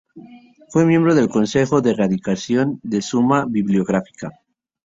Fue 0.69 0.83
miembro 0.83 1.13
del 1.13 1.29
consejo 1.29 1.79
de 1.79 1.93
redacción 1.93 2.79
de 2.81 3.03
Suma 3.03 3.45
Bibliográfica. 3.47 4.31